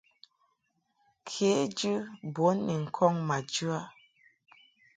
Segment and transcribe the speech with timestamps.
[1.29, 1.93] Kejɨ
[2.33, 3.81] bun ni ŋkɔŋ ma jɨ a.